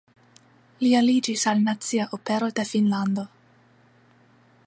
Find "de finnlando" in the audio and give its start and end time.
2.61-3.27